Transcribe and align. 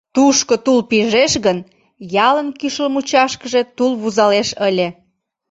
Тушко 0.15 0.55
тул 0.65 0.79
пижеш 0.89 1.33
гын, 1.45 1.57
ялын 2.27 2.49
кӱшыл 2.59 2.87
мучашкыже 2.93 3.61
тул 3.77 3.91
вузалеш 4.01 4.49
ыле. 4.67 4.87